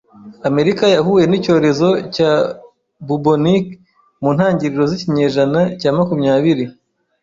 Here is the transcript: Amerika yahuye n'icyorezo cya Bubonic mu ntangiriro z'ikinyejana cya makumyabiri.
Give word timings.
Amerika 0.49 0.85
yahuye 0.95 1.25
n'icyorezo 1.27 1.89
cya 2.15 2.31
Bubonic 3.07 3.65
mu 4.21 4.29
ntangiriro 4.35 4.83
z'ikinyejana 4.89 5.61
cya 5.79 5.89
makumyabiri. 5.97 6.65